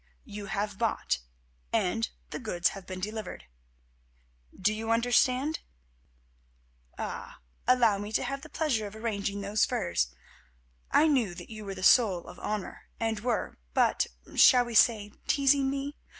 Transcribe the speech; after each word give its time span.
You 0.25 0.47
have 0.47 0.79
bought 0.79 1.19
and—the 1.71 2.39
goods 2.39 2.69
have 2.69 2.87
been 2.87 2.99
delivered. 3.01 3.45
Do 4.59 4.73
you 4.73 4.89
understand? 4.89 5.59
Ah! 6.97 7.39
allow 7.67 7.99
me 7.99 8.11
to 8.13 8.23
have 8.23 8.41
the 8.41 8.49
pleasure 8.49 8.87
of 8.87 8.95
arranging 8.95 9.41
those 9.41 9.63
furs. 9.63 10.07
I 10.89 11.05
knew 11.07 11.35
that 11.35 11.51
you 11.51 11.65
were 11.65 11.75
the 11.75 11.83
soul 11.83 12.25
of 12.25 12.39
honour, 12.39 12.87
and 12.99 13.19
were 13.19 13.59
but—shall 13.75 14.65
we 14.65 14.73
say 14.73 15.11
teasing 15.27 15.69
me? 15.69 15.93